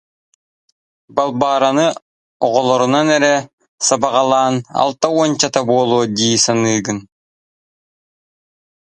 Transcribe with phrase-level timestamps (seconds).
[1.15, 1.85] Балбаараны
[2.45, 3.35] оҕолорунан эрэ
[3.87, 6.99] сабаҕалаан алта уончата буолуо дии саныыгын